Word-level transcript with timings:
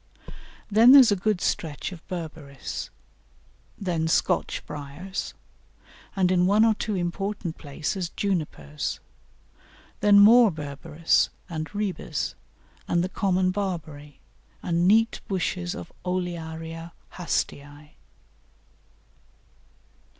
Then 0.71 0.93
there 0.93 0.99
is 1.01 1.11
a 1.11 1.15
good 1.15 1.41
stretch 1.41 1.91
of 1.91 2.01
Berberis; 2.07 2.89
then 3.77 4.07
Scotch 4.07 4.65
Briars, 4.65 5.35
and 6.15 6.31
in 6.31 6.47
one 6.47 6.65
or 6.65 6.73
two 6.73 6.95
important 6.95 7.59
places 7.59 8.09
Junipers; 8.09 8.99
then 9.99 10.17
more 10.17 10.49
Berberis, 10.49 11.29
and 11.47 11.69
Ribes, 11.75 12.33
and 12.87 13.03
the 13.03 13.09
common 13.09 13.51
Barberry, 13.51 14.19
and 14.63 14.87
neat 14.87 15.21
bushes 15.27 15.75
of 15.75 15.91
Olearia 16.03 16.93
Haastii. 17.17 17.91